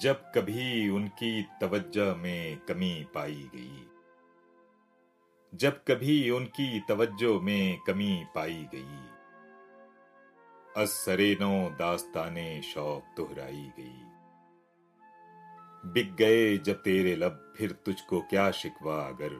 [0.00, 3.86] जब कभी उनकी तवज्जो में कमी पाई गई।
[5.54, 8.98] जब कभी उनकी तवज्जो में कमी पाई गई।
[10.76, 14.02] असरे नो दास्ताने शौक दोहराई गई।
[15.90, 19.30] बिक गए जब तेरे लब, फिर तुझको क्या शिकवा अगर?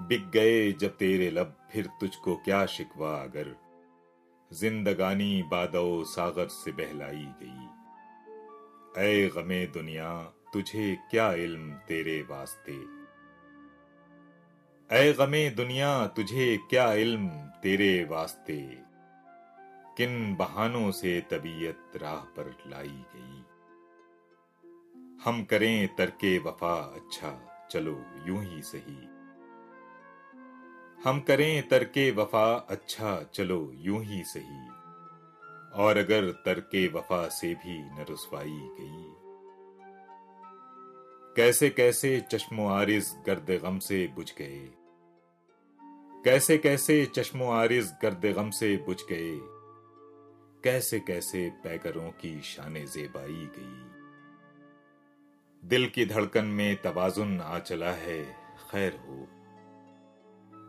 [0.00, 3.56] बिक गए जब तेरे लब, फिर तुझको क्या शिकवा अगर?
[4.52, 7.77] जिंदगानी बादो सागर से बहलाई गई।
[8.98, 12.78] ऐ गमे दुनिया, तुझे क्या इल्म तेरे वास्ते?
[14.90, 17.28] ऐ गमे दुनिया, तुझे क्या इल्म
[17.62, 18.78] तेरे वास्ते?
[19.96, 23.44] किन बहानों से तबीयत राह पर लाई गई?
[25.24, 27.40] हम करें तरके वफा अच्छा
[27.70, 29.08] चलो, यूँ ही सही।
[31.04, 34.87] हम करें तरके वफा अच्छा चलो, यूँ ही सही।
[35.74, 39.14] और अगर तरके वफा से भी न रुसवाई गई।
[41.36, 44.70] कैसे कैसे चश्मो आरिज गर्द गम से बुझ गए।
[46.24, 49.38] कैसे कैसे चश्मो आरिज गर्द गम से बुझ गए।
[50.64, 53.98] कैसे कैसे पैकरों की शान जेबाई गई।
[55.68, 58.24] दिल की धड़कन में तवाजुन आ चला है,
[58.70, 59.28] खैर हो।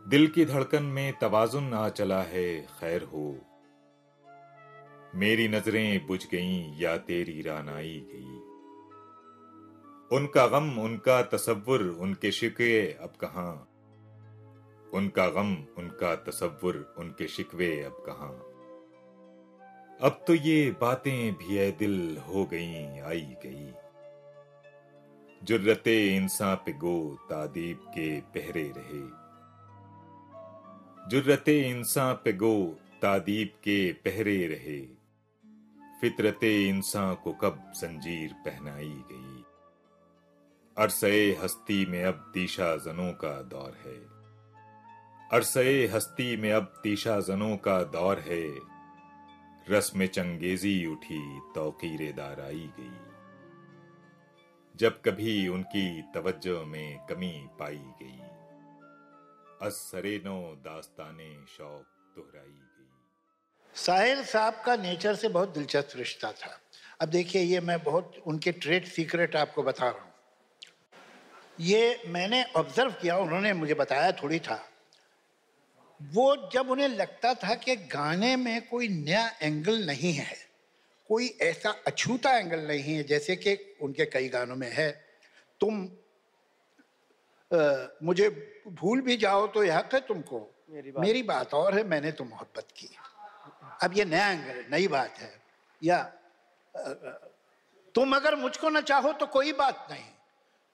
[0.08, 3.49] दिल की धड़कन में तवाजुन आ चला है, खैर हो।
[5.14, 8.50] मेरी नज़रें बुझ गईं या तेरी रानाई गई।
[10.16, 13.66] उनका गम, उनका तसव्वुर, उनके शिकवे अब कहा?
[14.94, 18.46] उनका गम, उनका तसव्वुर, उनके शिकवे अब कहा?
[20.02, 23.72] अब तो ये बातें भी ए दिल हो गईं, आई गई।
[25.42, 29.20] जुर्रते इंसान पे गो, तादीब के पहरे रहे।
[31.08, 34.99] जुर्रते इंसान पे गो, तादीब के पहरे रहे।
[36.00, 39.44] फितरते इंसान को कब जंजीर पहनाई गई।
[40.78, 44.20] अरसए हस्ती में अब तीशा जनों का दौर है।
[45.32, 48.58] अरसए हस्ती में अब तीशा जनों का दौर है।
[49.70, 53.10] रस्म चंगेजी उठी तौकीरेदार आई गई।
[54.76, 58.18] जब कभी उनकी तवज्जो में कमी पाई गई।
[59.62, 62.60] असरे नो दास्ताने शौक दोहराई
[63.74, 66.58] साहिल साहब का नेचर से बहुत दिलचस्प रिश्ता था।
[67.00, 70.08] अब देखिए ये मैं बहुत उनके ट्रेड सीक्रेट आपको बता रहा हूँ।
[71.60, 74.64] ये मैंने ऑब्ज़र्व किया उन्होंने मुझे बताया थोड़ी था।
[76.00, 80.36] वो जब उन्हें लगता था कि गाने में कोई नया एंगल नहीं है
[81.10, 84.90] कोई ऐसा अछूता एंगल नहीं है जैसे कि उनके कई गानों में है
[85.60, 85.84] तुम
[87.50, 87.58] आ,
[88.02, 88.28] मुझे
[88.68, 90.38] भूल भी जाओ तो यह है तुमको
[90.70, 92.88] मेरी बात, मेरी बात और है मैंने तो मोहब्बत की।
[93.80, 95.32] अब ये नया एंगल नई बात है।
[95.82, 96.02] या
[97.94, 100.04] तुम अगर मुझको ना चाहो तो कोई बात नहीं।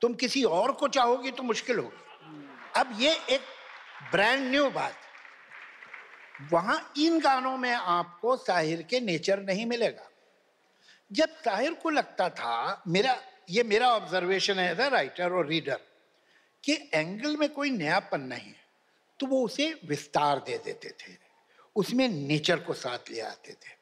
[0.03, 3.41] तुम किसी और को चाहोगी तो मुश्किल होगी। अब ये एक
[4.12, 4.94] ब्रांड न्यू बात।
[6.53, 10.09] वहाँ इन गानों में आपको साहिर के नेचर नहीं मिलेगा।
[11.11, 13.17] जब साहिर को लगता था, मेरा,
[13.50, 15.81] ये मेरा ऑब्जर्वेशन है एज राइटर और रीडर
[16.65, 18.65] कि एंगल में कोई नयापन नहीं है
[19.21, 21.12] तो वो उसे विस्तार दे देते थे।
[21.76, 23.76] उसमें नेचर को साथ ले आते थे।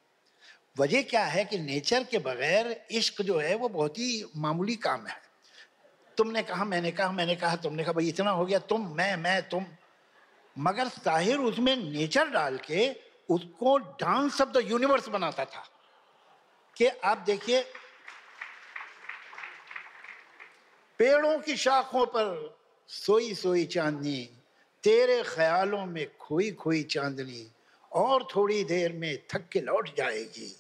[0.79, 5.07] वजह क्या है कि नेचर के बगैर इश्क जो है वो बहुत ही मामूली काम
[5.07, 5.23] है।
[6.17, 9.49] तुमने कहा, मैंने कहा मैंने कहा, तुमने कहा, भाई इतना हो गया, तुम, मैं मैं,
[9.49, 9.67] तुम।
[10.59, 12.97] मगर साहिर उसमें नेचर डाल के
[13.31, 15.69] उसको डांस ऑफ़ द यूनिवर्स बनाता था
[16.77, 17.63] कि आप देखिए,
[20.99, 22.57] पेड़ों की शाखों पर
[22.89, 24.31] सोई सोई चांदनी,
[24.83, 27.51] तेरे ख्यालों में खोई खोई चांदनी
[27.95, 30.55] और थोड़ी देर में थक के लौट जाएगी।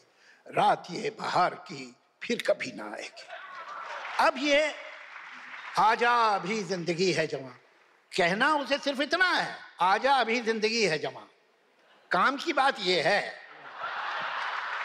[0.46, 4.72] रात ये बाहर की फिर कभी ना आएगी। अब ये
[5.78, 7.54] आजा अभी ज़िंदगी है जमा।
[8.12, 11.26] कहना उसे सिर्फ़ इतना है, आजा अभी ज़िंदगी है जमा।
[12.10, 13.22] काम की बात ये है।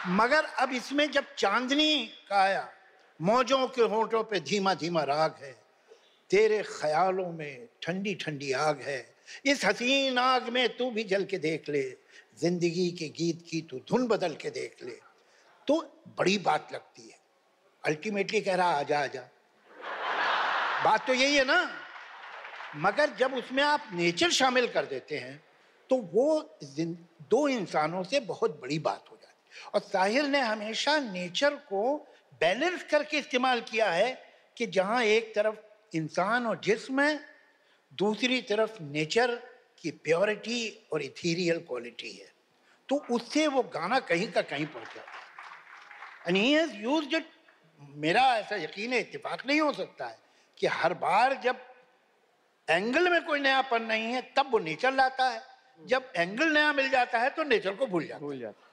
[0.08, 2.68] मगर अब इसमें जब चांदनी का आया,
[3.20, 5.52] मौजों के होठों पे धीमा धीमा राग है,
[6.30, 8.98] तेरे ख्यालों में ठंडी ठंडी आग है
[9.44, 11.82] इस हसीन आग में तू भी जल के देख ले,
[12.40, 14.98] ज़िंदगी के गीत की तू धुन बदल के देख ले।
[15.66, 15.80] तो
[16.18, 17.18] बड़ी बात लगती है।
[17.84, 19.28] अल्टीमेटली कह रहा, आजा आजा।
[20.84, 21.70] बात तो यही है ना?
[22.76, 25.42] मगर जब उसमें आप नेचर शामिल कर देते हैं
[25.90, 26.58] तो वो
[27.30, 31.96] दो इंसानों से बहुत बड़ी बात हो जाती है। और साहिर ने हमेशा नेचर को
[32.40, 34.12] बैलेंस करके इस्तेमाल किया है
[34.56, 37.18] कि जहाँ एक तरफ़ इंसान और जिस्म है
[37.92, 39.34] दूसरी तरफ़ नेचर
[39.82, 42.32] की प्योरिटी और इथीरियल क्वालिटी है।
[42.88, 47.30] तो उससे वो गाना कहीं का कहीं पहुँच जाता है। And he has used it
[47.80, 50.18] मेरा ऐसा यकीन है इत्तेफाक नहीं हो सकता है
[50.58, 51.60] कि हर बार जब
[52.68, 55.42] एंगल में कोई नया नयापन नहीं है तब वो नेचर लाता है।
[55.86, 58.68] जब एंगल नया मिल जाता है तो नेचर को भूल जाता भूल जाता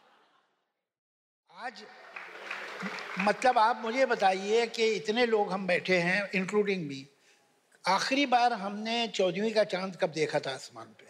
[1.63, 1.83] आज
[3.19, 7.07] मतलब आप मुझे बताइए कि इतने लोग हम बैठे हैं इंक्लूडिंग मी
[7.87, 11.05] आखिरी बार हमने चौदहवीं का चाँद कब देखा था आसमान पे?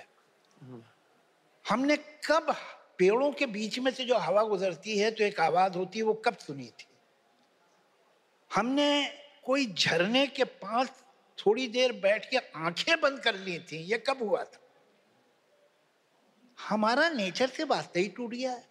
[1.66, 1.96] हमने
[2.26, 2.56] कब
[3.00, 6.14] पेड़ों के बीच में से जो हवा गुजरती है तो एक आवाज़ होती है, वो
[6.26, 6.88] कब सुनी थी?
[8.52, 9.10] हमने
[9.46, 10.92] कोई झरने के पास
[11.38, 14.60] थोड़ी देर बैठ के आँखें बंद कर ली थी, ये कब हुआ था?
[16.58, 18.66] हमारा नेचर से वास्ते ही टूट गया है।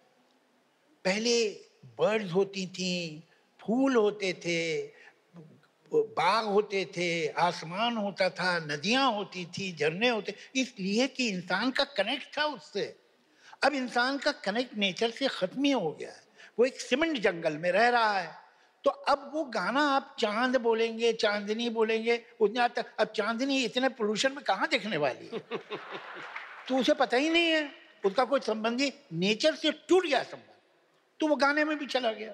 [1.05, 1.49] पहले
[1.99, 3.23] बर्ड्स होती थी,
[3.59, 4.87] फूल होते थे
[5.95, 11.83] बाग होते थे, आसमान होता था, नदियाँ होती थी, झरने होते, इसलिए कि इंसान का
[11.83, 12.95] कनेक्ट था उससे।
[13.63, 16.21] अब इंसान का कनेक्ट नेचर से खत्म ही हो गया है।
[16.59, 18.35] वो एक सीमेंट जंगल में रह रहा है।
[18.83, 24.31] तो अब वो गाना आप चाँद बोलेंगे, चांदनी बोलेंगे उतना तक अब चांदनी इतने पोल्यूशन
[24.31, 25.39] में कहाँ देखने वाली है?
[26.67, 27.71] तो उसे पता ही नहीं है।
[28.05, 30.53] उसका कोई संबंधी नेचर से टूट गया संबंध।
[31.19, 32.33] तो वो गाने में भी चला गया।